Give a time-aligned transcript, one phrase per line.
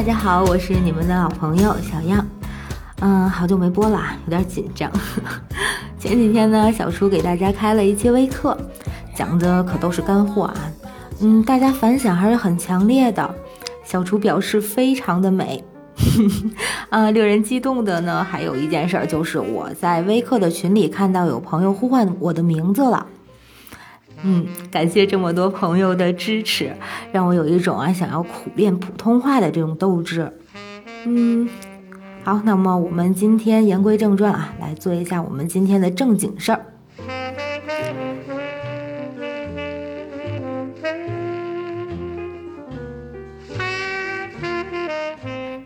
[0.00, 2.26] 大家好，我是你们的老朋友小样。
[3.00, 4.90] 嗯，好久没播了，有点紧张。
[6.00, 8.56] 前几天呢，小初给大家开了一期微课，
[9.14, 10.56] 讲的可都是干货啊。
[11.20, 13.30] 嗯，大家反响还是很强烈的，
[13.84, 15.62] 小初表示非常的美。
[16.88, 23.06] 啊，令人激动的呢，还有一件事就是我在微课的群里看到有朋友呼唤我的名字了。
[24.22, 26.74] 嗯，感谢这么多朋友的支持，
[27.10, 30.32] 让我有一种啊想要苦练普通话的这种斗志。
[31.06, 31.48] 嗯，
[32.22, 36.66] 好，那么我们今天言归正传啊，来做一下我们今天的正经事儿。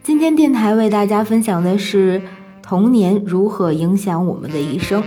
[0.03, 2.23] 今天电台为大家分享的是
[2.63, 5.03] 童年如何影响我们的一生。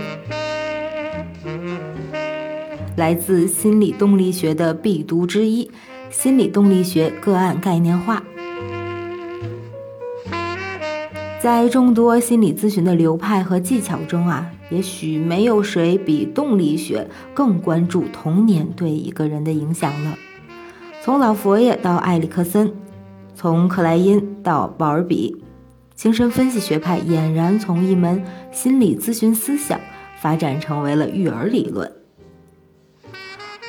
[2.98, 5.70] 来自心理动力学的必读之一——
[6.10, 8.24] 心理动力学个案概念化。
[11.40, 20.18] 在众多心理咨询的流派和技巧中啊，也许没有谁比动力学更关注童年对一个人的影响了。
[21.00, 22.72] 从老佛爷到埃里克森，
[23.32, 25.36] 从克莱因到鲍尔比，
[25.94, 29.78] 精神分析学派俨然从一门心理咨询思想
[30.20, 31.92] 发展成为了育儿理论。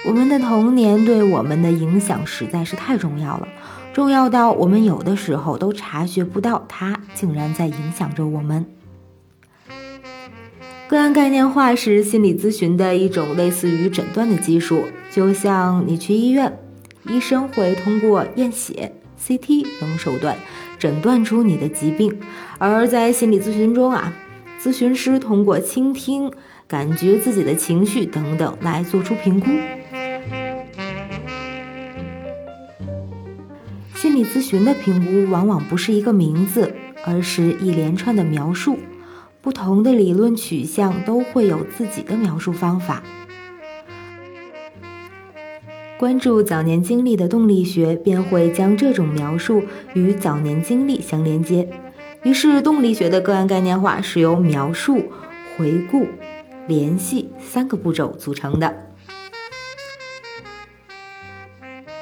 [0.06, 3.48] 我们的童年对我们的影响实在是太重要了，
[3.94, 8.66] 重要到我们有的时候都察觉不到它竟然在影响着我们。
[10.88, 16.58] 个案概念化是心理咨询的一种类似于诊断的技术，就像你去医院，
[17.08, 20.36] 医生会通过验血、CT 等手段
[20.80, 22.20] 诊断出你的疾病，
[22.58, 24.14] 而在心理咨询中啊，
[24.60, 26.32] 咨询师通过倾听、
[26.70, 29.48] 感觉自己的情绪等等来做出评估。
[33.96, 36.72] 心理咨询的评估往往不是一个名字，
[37.04, 38.78] 而是一连串的描述。
[39.42, 43.02] 不同的理论取向都会有自己的描述方法。
[45.98, 49.64] 关注早年经历的动力学，便会将这种描述
[49.96, 51.68] 与早年经历相连接。
[52.22, 55.06] 于是，动力学的个案概念化是由描述、
[55.58, 56.06] 回顾、
[56.70, 58.86] 联系三个步骤组成的。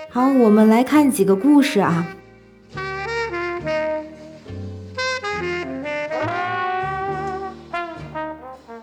[0.10, 2.06] 好，我们来看几个故事啊。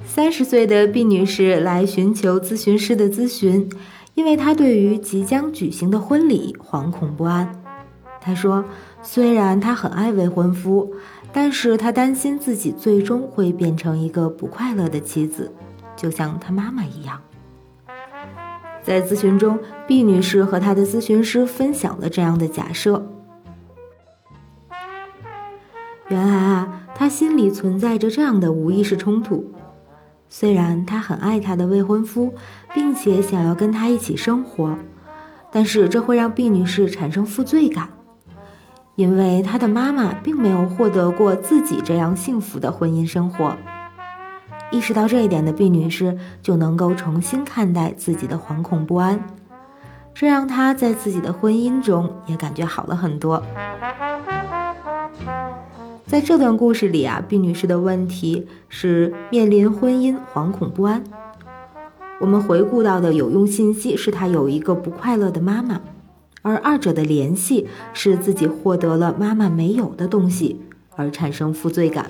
[0.07, 3.69] 三十岁的毕女士来寻求咨询师的咨询，
[4.15, 7.61] 因为她对于即将举行的婚礼惶恐不安。
[8.23, 8.65] 她说
[9.03, 10.95] ：“虽然她很爱未婚夫，
[11.33, 15.53] 但是她担心自己最终会变成一个不快乐的妻子，
[15.97, 17.21] 就像她妈妈一样。”
[18.83, 23.07] 在咨询中，毕女士和她的咨询师分享了这样的假设：
[26.09, 29.51] 原来啊，她心里存在着这样的无意识冲突。
[30.29, 32.35] 虽然她很爱她的未婚夫，
[32.75, 34.77] 并且想要跟他一起生活，
[35.51, 37.89] 但是这会让毕女士产生负罪感，
[38.97, 43.57] 因为她的妈妈并没有获得过自己这样幸福的婚姻生活。
[44.71, 49.23] 意识到这一点的毕女士就能够重新看待自己的惶恐不安，
[50.13, 53.43] 这让她在自己的婚姻中也感觉好了很多。
[56.07, 61.03] 在这段故事里啊，毕女士的问题是面临婚姻惶恐不安。
[62.21, 65.81] 我们回顾到的有用信息是她有一个不快乐的妈妈，
[66.43, 70.61] 而二者的联系是自己获得了妈妈没有的东西
[70.95, 72.09] 而产生负罪感。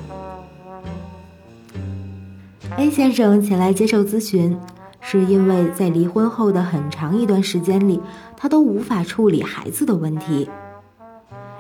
[2.76, 4.58] A 先生前来接受咨询，
[5.00, 8.00] 是因为在离婚后的很长一段时间里，
[8.36, 10.50] 他都无法处理孩子的问题。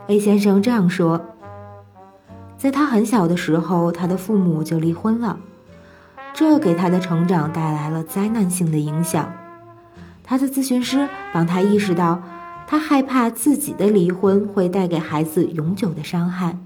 [0.08, 1.24] A 先生这样说
[2.58, 5.38] ：“在他很小的时候，他的父母就离婚了，
[6.34, 9.32] 这给他的成长带来了灾难性的影响。
[10.24, 12.20] 他的咨询师帮他意识到，
[12.66, 16.58] 他害怕自己的离婚会带给孩子永久的伤害，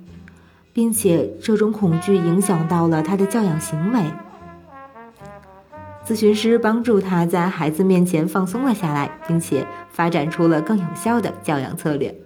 [0.73, 4.01] 并且这种恐惧影响到了他的教养行为。”
[6.09, 12.19] 咨询师帮助他在孩子面前放松了下来，并且发展出了更有效的教养策略。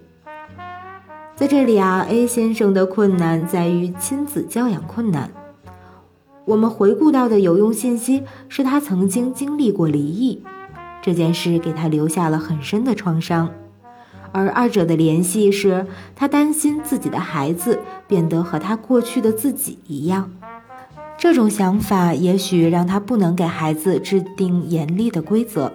[1.35, 5.29] 在这里啊，A 先生的困难在于亲子教养困难。
[6.45, 10.41] 我们回顾到的有用信息是他曾经经历过离异，
[11.01, 13.49] 这件事给他留下了很深的创伤，
[14.31, 17.77] 而二者的联系是他担心自己的孩子
[18.07, 20.31] 变得和他过去的自己一样。
[21.23, 25.71] 这种想法也许让他不能给孩子制定严厉的规则。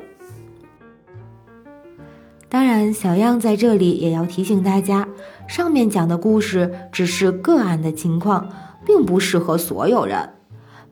[2.50, 5.09] 当然，小样在这里也要提醒大家，
[5.47, 8.47] 上面讲的故事只是个案的情况，
[8.85, 10.29] 并不适合所有人，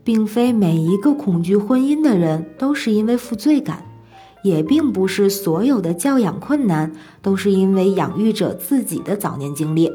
[0.02, 3.84] 并非每一个恐惧婚姻的人都是因为负罪感，
[4.42, 9.92] 也并不是所有的教养困难都是因为养育者自己的早年经历。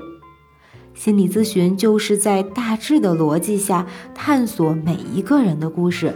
[0.93, 6.13] 心理咨询就是在大致的逻辑下探索每一个人的故事，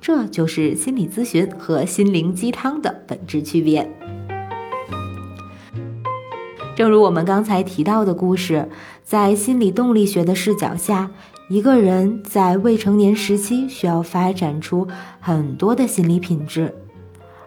[0.00, 3.90] 这就是心理咨询和心灵鸡汤的本质区别。
[6.76, 8.68] 正如我们刚才提到的故事，
[9.02, 11.10] 在心理动力学的视角下，
[11.50, 14.86] 一个人在未成年时期需要发展出
[15.18, 16.72] 很多的心理品质，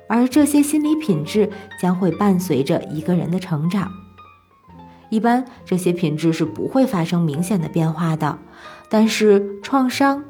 [0.09, 1.49] 而这些心理品质
[1.79, 3.89] 将会伴随着一个人的成长。
[5.11, 8.39] 一般这些品质是不会发生明显的变化的，
[8.89, 10.23] 但是创伤、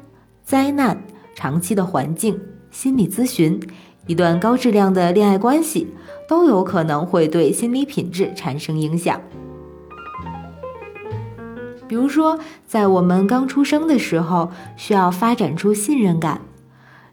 [0.44, 1.02] 灾难、
[1.34, 2.38] 长期的环境、
[2.70, 3.58] 心理咨询、
[4.06, 5.88] 一段高质量的恋爱关系。
[6.28, 9.20] 都有可能会对心理品质产生影响。
[11.86, 16.40] 比如说，在我们刚出生的时候，需要发展出信任感，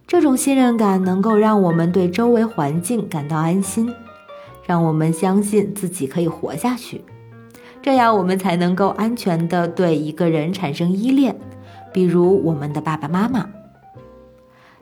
[0.07, 3.94] 这种信任感能够让我们对周围环境感到安心，
[4.66, 7.01] 让我们相信自己可以活下去，
[7.81, 11.35] 这样我们才能够安全的对一个人产生依恋，
[11.93, 13.49] 比如我们的爸爸妈妈。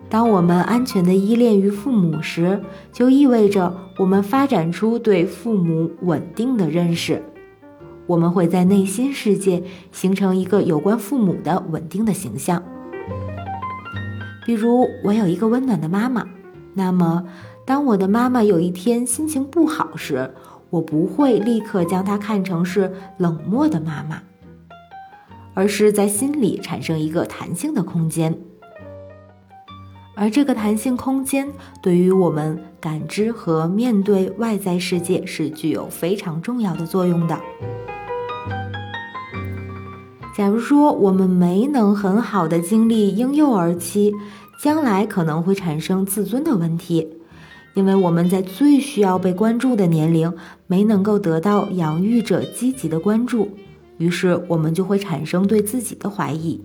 [0.09, 2.61] 当我们安全的依恋于父母时，
[2.93, 7.21] 就意味着我们发展出对父母稳定的认识。
[8.05, 9.61] 我们会在内心世界
[9.91, 12.63] 形成一个有关父母的稳定的形象。
[14.45, 16.25] 比如，我有一个温暖的妈妈，
[16.73, 17.25] 那么
[17.65, 20.33] 当我的妈妈有一天心情不好时，
[20.69, 24.21] 我不会立刻将她看成是冷漠的妈妈，
[25.53, 28.37] 而是在心里产生一个弹性的空间。
[30.15, 31.47] 而这个弹性空间
[31.81, 37.39] 对于我们感知和面对外在世界是具有非常重要的作用的。
[40.35, 44.13] 假如说我们没能很好的经历婴幼儿期，
[44.63, 47.07] 将来可能会产生自尊的问题，
[47.77, 50.33] 因为我们在最需要被关注的年龄
[50.65, 53.51] 没能够得到养育者积极的关注，
[53.99, 56.59] 于是我们就会产生对自己的怀疑。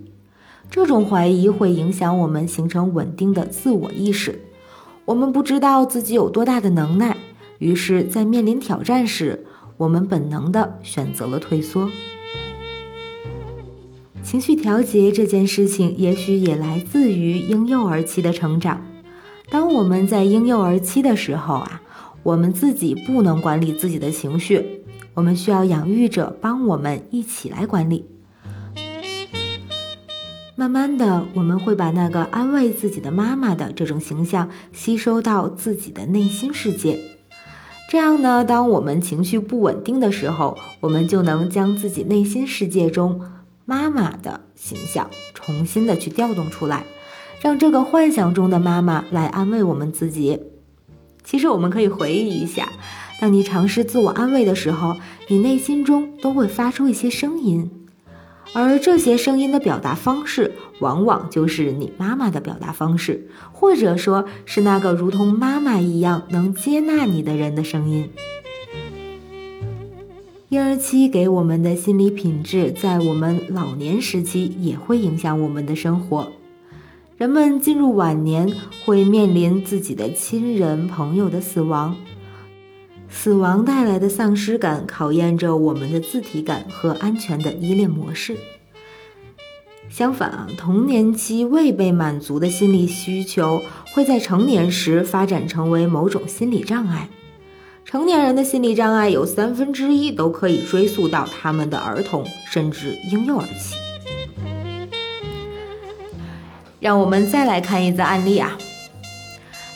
[0.71, 4.41] 这种怀疑会影响我们形成稳定的自我意识，
[5.05, 7.15] 我们不知道自己有多大的能耐，
[7.59, 9.45] 于是，在面临挑战时，
[9.77, 11.91] 我们本能的选择了退缩。
[14.23, 18.92] 情绪调节这件事情，也许也来自于婴幼儿期的成长。
[19.53, 21.79] 当我们在婴幼儿期的时候啊，
[22.23, 24.83] 我们自己不能管理自己的情绪，
[25.13, 28.03] 我们需要养育者帮我们一起来管理。
[30.55, 36.99] 慢慢的，我们会把那个安慰自己的妈妈的这种形象吸收到自己的内心世界。
[37.87, 43.21] 这样呢，当我们情绪不稳定的时候，我们就能将自己内心世界中
[43.65, 46.83] 妈妈的形象重新的去调动出来，
[47.43, 50.39] 让这个幻想中的妈妈来安慰我们自己。
[51.25, 52.69] 其实我们可以回忆一下，
[53.19, 54.95] 当你尝试自我安慰的时候，
[55.27, 57.69] 你内心中都会发出一些声音。
[58.53, 68.09] 而这些声音的表达方式，往往就是你妈妈的表达方式，或者说是那个如同妈妈一样能接纳你的人的声音。
[70.47, 76.31] 婴儿期给我们的心理品质，在我们老年时期也会影响我们的生活。
[77.15, 78.51] 人们进入晚年，
[78.83, 81.95] 会面临自己的亲人朋友的死亡。
[83.07, 88.35] 死亡带来的丧失感考验着我们的自体感和安全的依恋模式。
[89.89, 93.61] 相反啊，童年期未被满足的心理需求
[93.93, 97.07] 会在成年时发展成为某种心理障碍。
[97.85, 103.75] 成年人的心理障碍有三分之一都可以追溯到他们的儿童甚至婴幼儿期。
[106.83, 108.57] 让我们再来看一则案例啊。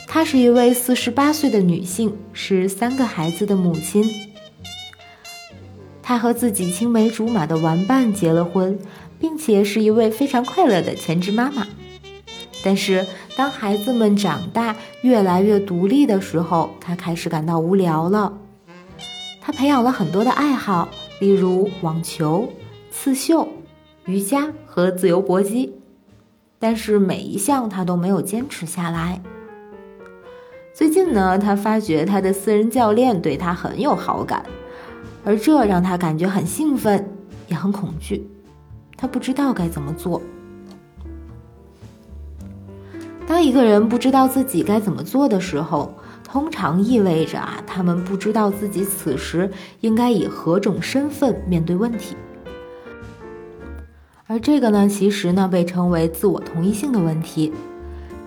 [0.06, 4.04] 她是一位四十八岁的女性，是三个孩子的母亲。
[6.02, 8.78] 她和自己青梅竹马的玩伴结了婚，
[9.18, 11.66] 并且是一位非常快乐的全职妈妈。
[12.62, 13.06] 但是，
[13.38, 18.36] 当孩子们长大，越来越独立的时候，她开始感到无聊了。
[19.40, 22.52] 她培养了很多的爱好，例如网球、
[22.90, 23.48] 刺绣、
[24.04, 25.72] 瑜伽和自由搏击，
[26.58, 29.22] 但是每一项他都没有坚持下来。
[30.74, 34.44] 最近呢，他发觉他的私人教练对他很有好感，
[35.24, 37.08] 而这让他感觉很兴奋，
[37.48, 38.28] 也很恐惧。
[38.96, 40.20] 他不知道该怎么做。
[43.26, 45.92] 当一个人不知道自己该怎么做的时候，
[46.24, 49.50] 通常意味着啊，他们不知道自己此时
[49.80, 52.16] 应该以何种身份面对问题。
[54.30, 57.50] 而这个呢，其实呢被称为自我同一性的问题。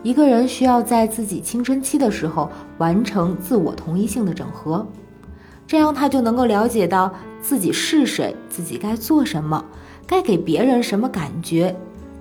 [0.01, 4.83] 一个人需要在自己青春期的时候完成自我同一性的整合，
[5.67, 9.63] 这样他就能够了解到自己是谁，自己该做什么，
[10.07, 11.75] 该给别人什么感觉，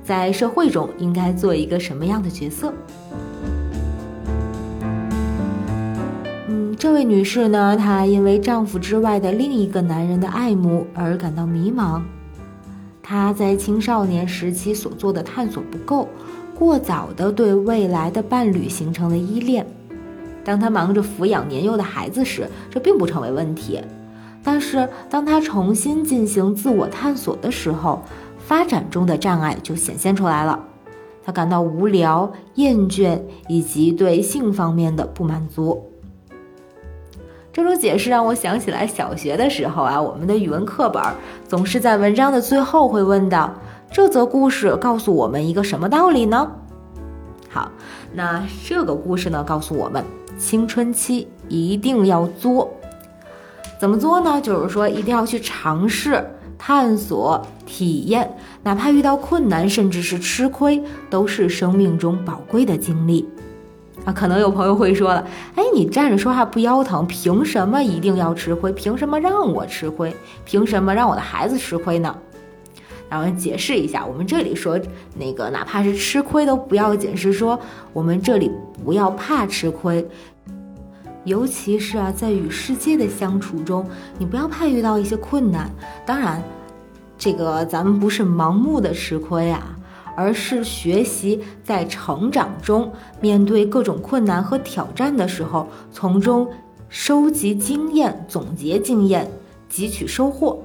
[0.05, 2.75] 在社会中应该做一个什么样的角色。
[6.49, 12.03] 嗯，这位女士呢，她因为丈夫之外的另一个男人的爱慕而感到迷茫。
[13.03, 16.09] 他在青少年时期所做的探索不够，
[16.55, 19.67] 过早的对未来的伴侣形成了依恋。
[20.45, 23.81] 当他忙着抚养年幼的孩子时，这并不成为问题。
[24.43, 28.03] 但是，当他重新进行自我探索的时候，
[28.39, 30.59] 发展中的障碍就显现出来了。
[31.23, 35.85] 他感到无聊、厌倦，以及对性方面的不满足。
[37.53, 41.03] 这种解释让我想起来小学的时候啊，我们的语文课本
[41.49, 43.53] 总是在文章的最后会问到
[43.91, 46.49] ：“这则故事告诉我们一个什么道理呢？”
[47.51, 47.69] 好，
[48.15, 50.05] 那这个故事呢，告诉我们
[50.39, 52.71] 青春期一定要作。
[53.81, 54.41] 怎么作呢？
[54.41, 56.25] 就是说一定要去尝试、
[56.57, 63.29] 探索、体验，哪怕遇到困难，甚至是吃亏，都是生命中宝贵的经历。
[64.05, 65.27] 啊，可能有朋友会说了，
[65.57, 68.73] 哎，你站着说话不腰疼，凭什么一定要吃亏？
[68.73, 70.15] 凭什么让我吃亏？
[70.45, 72.17] 凭什么让我的孩子吃亏呢？
[73.11, 74.79] 然后解释一下，我们这里说
[75.19, 77.59] 那个，哪怕是吃亏都不要紧，是说
[77.93, 78.51] 我们这里
[78.85, 80.09] 不要怕吃亏，
[81.25, 83.85] 尤其是啊，在与世界的相处中，
[84.17, 85.69] 你不要怕遇到一些困难。
[86.07, 86.43] 当然，
[87.19, 89.77] 这个咱们不是盲目的吃亏啊。
[90.21, 96.47] 而是学习在成长中面对各种困难和挑战的时候，从中
[96.91, 99.27] 收集经验、总结经验、
[99.73, 100.63] 汲取收获，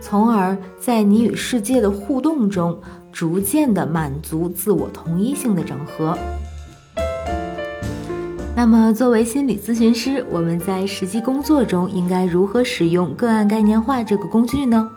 [0.00, 2.76] 从而在你与世界的互动中，
[3.12, 6.18] 逐渐的满足自我同一性的整合。
[8.56, 14.90] 那么，作为心理咨询师，我们在实际工作中应该如何使用个案概念化这个工具呢？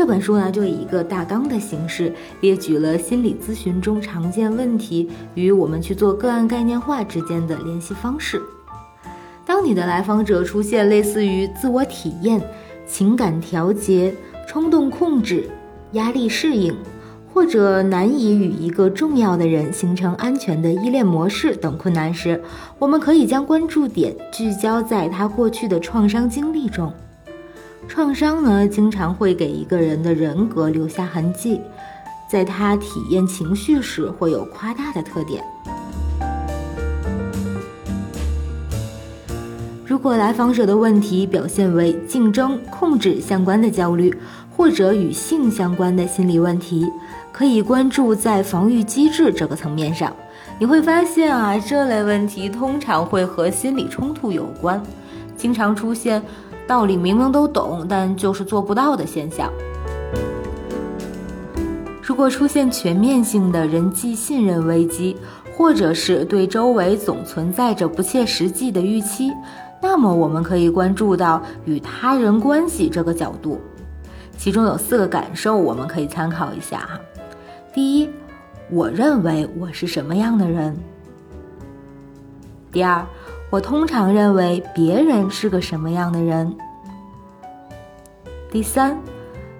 [0.00, 8.40] 这本书呢，就以一个大纲的形式列举了心理咨询中常见问题与我们去做个案概念化之间的联系方式。
[9.44, 12.40] 当你的来访者出现类似于自我体验、
[12.86, 14.14] 情感调节、
[14.48, 15.50] 冲动控制、
[15.92, 16.74] 压力适应，
[17.34, 22.42] 或者难以与一个重要的人形成安全的依恋模式等困难时，
[22.78, 26.90] 我们可以将关注点聚焦在他过去的创伤经历中。
[27.90, 31.60] 创伤呢，经常会给一个人的人格留下痕迹，
[32.30, 35.42] 在他体验情绪时会有夸大的特点。
[39.84, 44.14] 如果来访者的问题表现为竞争、控制相关的焦虑，
[44.56, 46.86] 或者与性相关的心理问题，
[47.32, 50.14] 可以关注在防御机制这个层面上。
[50.60, 54.80] 你会发现啊，这类问题通常会和心理冲突有关，
[55.36, 56.22] 经常出现。
[56.70, 59.52] 道理明明都懂，但就是做不到的现象。
[62.00, 65.16] 如果出现全面性的人际信任危机，
[65.56, 69.32] 或者是对周围总存在着不切实际的预期，
[69.82, 73.60] 那么我们可以关注到与他人关系这个角度。
[74.38, 77.00] 其中有四个感受，我们可以参考一下哈。
[77.74, 78.08] 第一，
[78.70, 80.76] 我认为我是什么样的人。
[82.70, 83.04] 第二。
[83.50, 86.56] 我通常认为别人是个什么样的人。
[88.48, 88.96] 第三，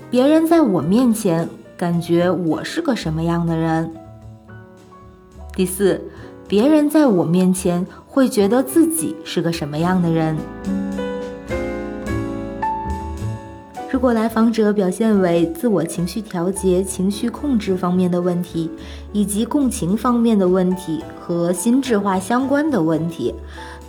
[0.08, 3.92] 别人在我面前感觉我是个什么样的人。
[5.56, 6.00] 第四，
[6.46, 10.36] 别人在我面前会觉得自己是个什么样的人。
[13.90, 18.70] 如果来访者表现为自我情绪调节、情绪控制方面的问题，
[19.12, 23.34] 以及共情方面的问题和心智化相关的问题，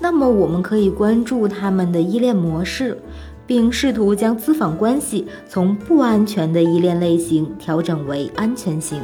[0.03, 2.97] 那么我们可以关注他们的依恋模式，
[3.45, 8.99] 并试图将咨访关系从不安全的依恋类型调整为安全型。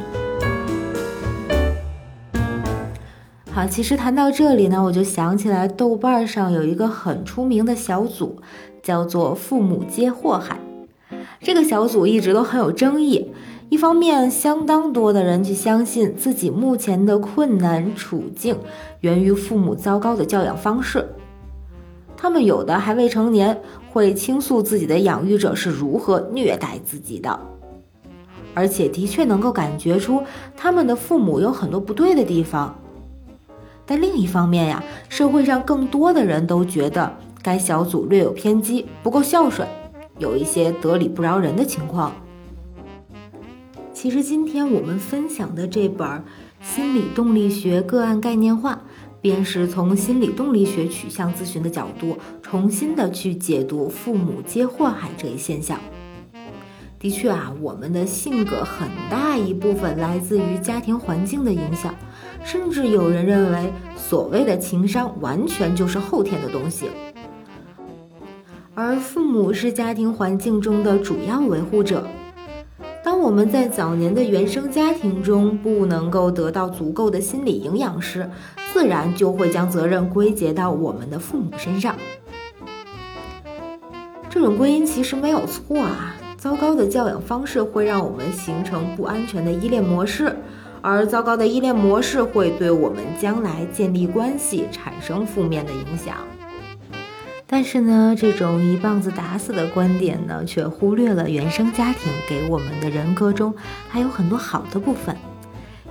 [3.52, 8.36] 好，其实谈到这里呢，我就想起来豆瓣上有一个很出名的小组，
[8.82, 10.58] 叫做“父母皆祸害”。
[11.40, 13.30] 这个小组一直都很有争议。
[13.70, 18.56] 一方面，相当多的人去相信自己目前的困难处境
[19.00, 21.06] 源于父母糟糕的教养方式，
[22.16, 23.60] 他们有的还未成年，
[23.90, 27.38] 会倾诉自己的养育者是如何虐待自己的，
[28.54, 30.22] 而且的确能够感觉出
[30.56, 32.74] 他们的父母有很多不对的地方。
[33.84, 39.68] 但另一方面呀，社会上更多的人都觉得该小组略有偏激，不够孝顺，
[40.16, 42.12] 有一些得理不饶人的情况。
[44.00, 46.06] 其实今天我们分享的这本
[46.62, 48.74] 《心理动力学个案概念化》，
[49.20, 55.80] 便是从心理动力学取向咨询的角度，重新的去解读父母皆祸害这一现象。
[57.00, 61.92] 的确啊，我们的性格很大一部分来自于家庭环境的影响，
[62.44, 66.86] 甚至有人认为，所谓的情商完全就是后天的东西。
[68.76, 72.06] 而父母是家庭环境中的主要维护者。
[73.08, 78.30] 当我们在早年的原生家庭中不能够得到足够的心理营养时，
[78.70, 81.96] 自然就会将责任归结到我们的父母身上。
[84.28, 90.36] 这种归因其实没有错啊，糟糕的教养方式会让我们形成不安全的依恋模式，
[90.82, 96.14] 而糟糕的依恋模式会对我们将来建立关系产生负面的影响。
[97.50, 103.54] 但是呢，这种一棒子打死的观点呢，却忽略了原生家庭给我们的人格中
[103.88, 105.16] 还有很多好的部分。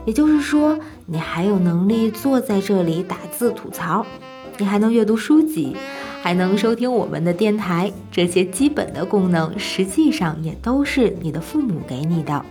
[0.06, 4.06] 也就是说，你还有能力坐在这里打字吐槽，
[4.60, 5.76] 你还能阅读书籍，
[6.22, 12.46] 还能收听我们的电台，这些基本的功能，实际上也都是你的父母给你的。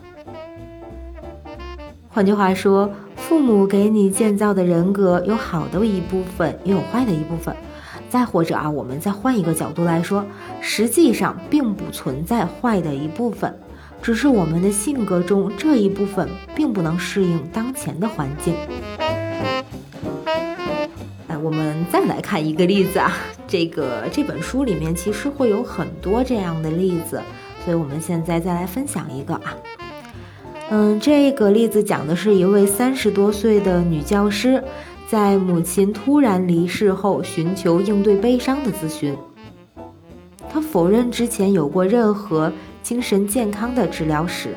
[2.08, 7.54] 换句话说，父母给你建造的人格，有好的一部分，也有坏的一部分。
[8.08, 10.24] 再或者啊，我们再换一个角度来说，
[10.60, 13.54] 实际上并不存在坏的一部分，
[14.00, 18.54] 只是我们的性格中这一部分并不能适应当前的环境。
[21.28, 23.12] 哎，我们再来看一个例子啊，
[23.48, 27.20] 这个这本书里面其实会有很多这样的例子，
[27.64, 29.56] 所以我们现在再来分享一个啊，
[30.70, 34.62] 嗯，这个例子讲的是一位三十多岁的女教师。
[35.08, 39.16] 在母亲突然离世后，寻求应对悲伤的咨询。
[40.50, 44.54] 他否认之前有过任何精神健康的治疗史。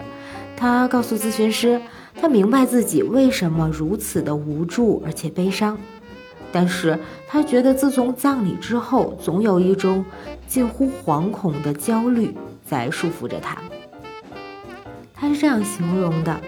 [0.57, 1.79] 他告诉咨询师，
[2.19, 5.77] 他明白自己为什么如此的无助而且悲伤，
[6.51, 10.03] 但是他觉得自从葬礼之后，总有一种
[10.47, 12.35] 近乎惶恐的焦虑
[12.65, 13.57] 在束缚着他。
[15.13, 16.41] 他是这样形容的：“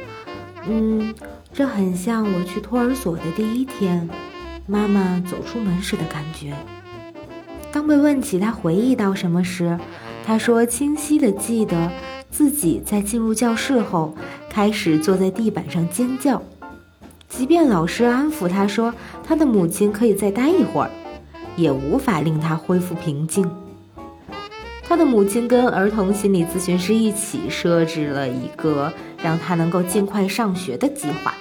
[0.68, 1.14] 嗯。”
[1.54, 4.10] 这很像我去托儿所的第一天，
[4.66, 6.54] 妈妈走出门时的感觉。
[7.72, 9.78] 当被问起他回忆到什么时，
[10.26, 11.92] 他说清晰的记得
[12.30, 14.16] 自己在进入教室后
[14.50, 16.42] 开始坐在地板上尖叫，
[17.28, 20.92] 即便老师安抚他说他的母亲可以再待一会儿，
[21.58, 23.50] 也无法令他恢复平静。
[24.92, 28.92] 他的母亲跟儿童心理咨询师一起设置了一个
[29.24, 31.34] 让他能够尽快上学的计划。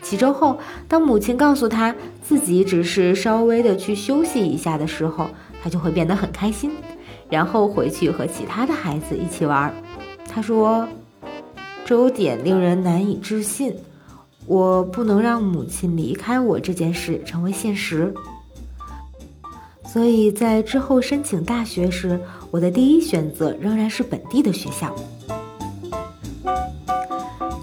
[0.00, 5.28] 几周后，当母亲告诉他自己只是稍微的去休息一下的时候，
[5.60, 6.70] 他就会变得很开心，
[7.28, 9.74] 然后回去和其他的孩子一起玩。
[10.28, 10.86] 他说
[11.84, 13.74] ：“这有点令人难以置信，
[14.46, 18.14] 我不能让母亲离开我这件事成为现实。”
[19.94, 22.18] 所以在之后申请大学时，
[22.50, 24.92] 我的第一选择仍然是本地的学校。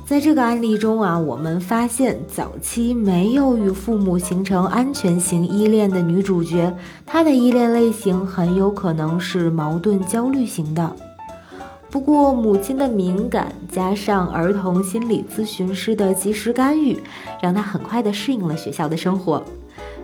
[0.05, 6.73] 在这个案例中啊，我们发现早期没有与父母形成安全型依恋的女主角，
[7.05, 10.95] 她的依恋类型很有可能是矛盾焦虑型的。
[11.89, 16.97] 不过，母亲的敏感加上儿童心理咨询师的及时干预，
[17.41, 19.43] 让她很快的适应了学校的生活。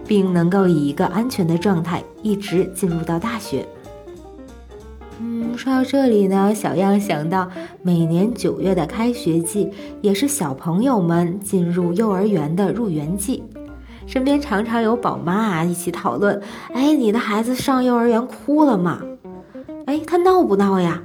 [0.07, 3.67] 并能够以一个安全的状态一直进入到大学。
[5.19, 7.49] 嗯，说到这里呢，小样想到
[7.81, 9.69] 每年九月的开学季，
[10.01, 13.43] 也是小朋友们进入幼儿园的入园季，
[14.05, 16.39] 身边常常有宝妈啊一起讨论：
[16.73, 19.01] 哎，你的孩子上幼儿园哭了吗？
[19.87, 21.01] 哎，他闹不闹呀？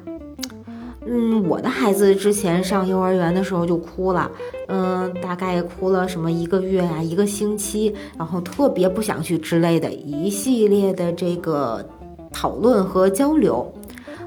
[1.05, 4.31] 嗯，我的孩子之前上幼儿园的时候就哭了，
[4.69, 11.85] 嗯，大概哭了什么一个月啊，一个星期，然后特别不想去之类的一系列的这个
[12.33, 13.73] 讨论和交流，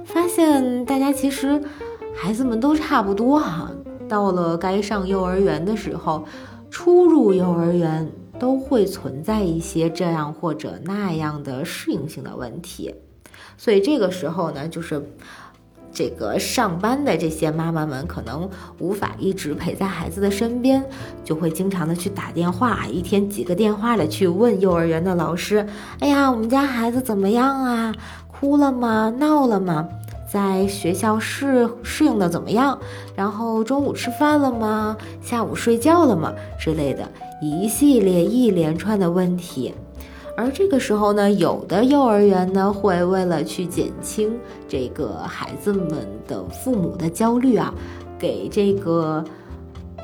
[0.03, 1.61] 发现大家其实
[2.13, 3.71] 孩子们都差不多哈，
[4.09, 6.25] 到了该上幼儿园的时候，
[6.69, 8.05] 初入幼儿园
[8.37, 12.93] 都会存在一些这样或者那样的适应性的问题，
[13.57, 15.01] 所以这个时候呢，就是。
[15.95, 20.83] 这个上班的这些妈妈们可能无法一直陪在孩子的身边，
[21.23, 25.65] 就会经常的去打电话，一天几个电话的去问幼儿园的老师
[26.01, 27.95] ：“哎呀，我们家孩子怎么样啊？
[28.27, 29.09] 哭了吗？
[29.17, 29.87] 闹了吗？
[30.29, 32.77] 在学校适适应的怎么样？
[33.15, 34.97] 然后中午吃饭了吗？
[35.21, 36.33] 下午睡觉了吗？
[36.59, 37.09] 之类的，
[37.41, 39.73] 一系列一连串的问题。
[40.37, 47.73] 而这个时候呢，有的幼儿园呢会为了去减轻这个孩子们的父母的焦虑啊，
[48.19, 49.23] 给这个。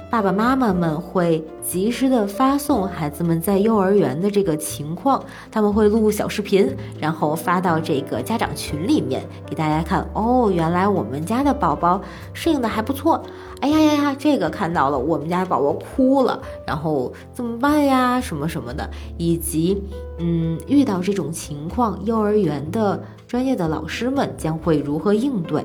[0.10, 10.06] 爸爸妈妈们会及时的发送孩子们在幼儿园的这个情况，他们会录小视频，然后发到这个家长群里面给大家看。
[10.13, 12.02] 哦，原来我们家的宝宝
[12.34, 13.24] 适应的还不错。
[13.62, 18.19] 哎呀呀呀，这个看到了，我们家宝宝哭了，然后怎么办呀？
[18.19, 19.82] 什么什么的，以及
[20.17, 25.63] 嗯，遇到这种情况，幼儿园的专业的老师们将会如何应对？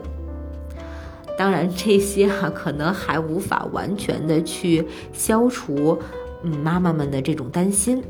[1.38, 5.98] 当然，这些哈可能还无法完全的去消除，
[6.42, 8.02] 嗯，妈妈们的这种担心。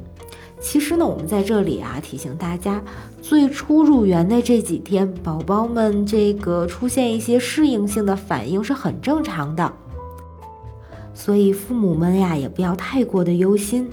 [0.69, 2.83] 其实呢，我们在这里啊提醒大家，
[3.23, 9.73] 最初入园的这几天，宝宝们这个出现一些适应性的反应是很正常的。
[11.15, 13.89] 所以父母们呀也不要太过的忧心，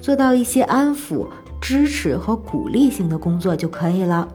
[0.00, 1.26] 做到一些安抚、
[1.60, 4.26] 支持和鼓励性的工作就可以了。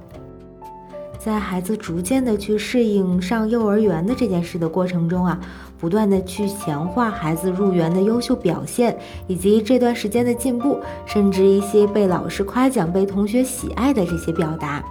[1.17, 5.39] 在孩子逐渐的去适应上幼儿园的这件事的过程中啊，
[5.79, 14.83] 不断的去强化孩子入园的优秀表现，以及这段时间的进步，甚至一些被老师夸奖、被同学喜爱的这些表达，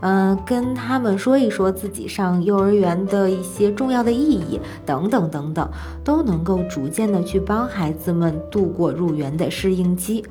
[0.00, 5.68] 嗯，跟他们说一说自己上幼儿园的一些重要的意义等等等等，
[6.02, 10.24] 都能够逐渐的去帮孩子们度过入园的适应期。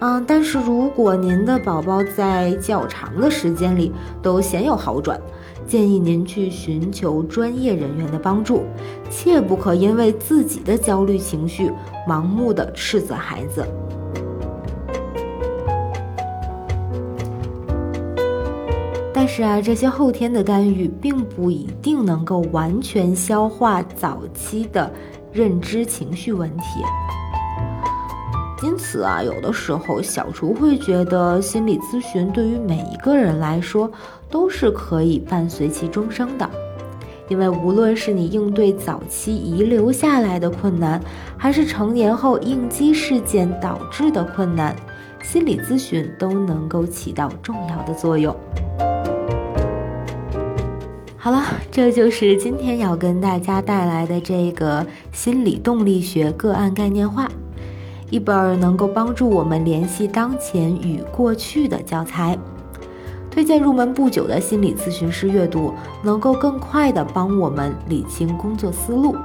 [0.00, 5.20] 嗯，但是如果您的宝宝在较长的时间里都鲜有好转，
[5.66, 8.64] 建议您去寻求专业人员的帮助，
[9.10, 11.70] 切不可因为自己的焦虑情绪
[12.06, 13.66] 盲目的斥责孩子。
[19.14, 24.92] 但是啊，这些后天的干预并不一定能够完全消化早期的
[25.32, 26.64] 认知情绪问题。
[28.64, 33.90] 因此啊，有的时候小厨会觉得心理咨询对于每一个人来说
[34.32, 36.50] 都是可以伴随其终生的，
[37.28, 40.98] 因为无论是你应对早期遗留下来的困难，
[41.36, 44.74] 还是成年后应激事件导致的困难，
[45.22, 48.34] 心理咨询都能够起到重要的作用。
[51.18, 57.30] 好了，这就是今天要跟大家带来的这个心理动力学个案概念化。
[58.10, 62.36] 一本能够帮助我们联系当前与过去的教材，
[63.32, 65.72] 推荐入门不久的心理咨询师阅读，
[66.04, 69.16] 能够更快的帮我们理清工作思路，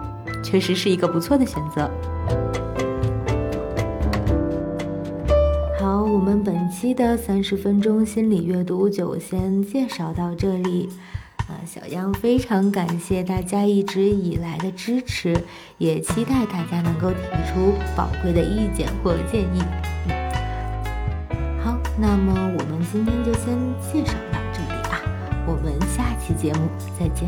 [0.41, 1.91] 确实是一个不错的选择。
[5.77, 10.89] 好，我们本期的三十分钟心理阅读就先介绍到这里。
[11.47, 15.37] 啊，小杨非常感谢大家一直以来的支持，
[15.77, 19.61] 也期待大家能够提出宝贵的意见或建议。
[21.99, 25.01] 那么我们今天就先介绍到这里啊，
[25.47, 27.27] 我们下期节目再见。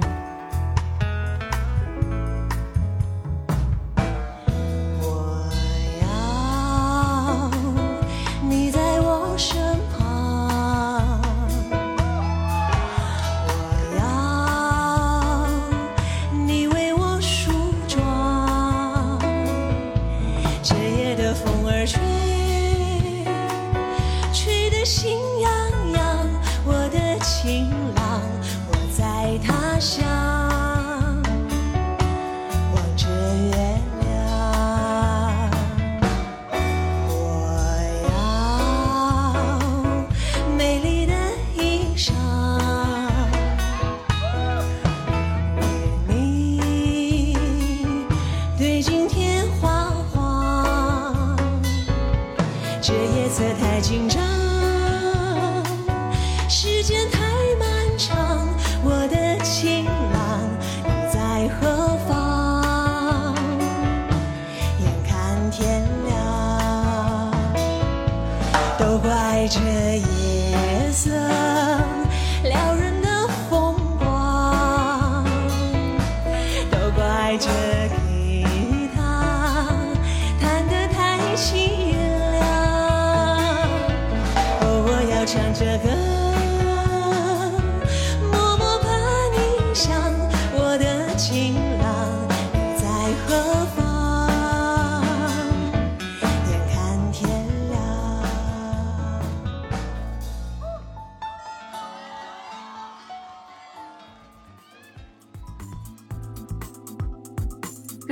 [53.39, 54.48] 刻太紧张。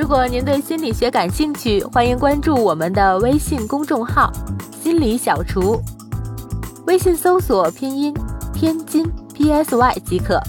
[0.08, 4.32] 如果您对心理学感兴趣，欢迎关注我们的微信公众号
[4.82, 5.82] “心理小厨”，
[6.88, 8.15] 微信搜索拼音
[8.56, 10.41] “天津 PSY” 即可，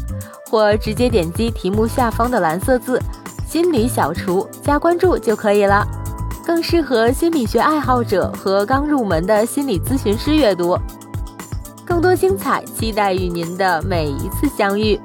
[0.48, 3.02] 或直接点击题目下方的蓝色字
[3.50, 5.84] “心理小厨”加关注就可以了。
[6.46, 10.78] 更适合心理学爱好者和刚入门的心理咨询师阅读。
[11.84, 14.96] 更多精彩，期待与您的每一次相遇。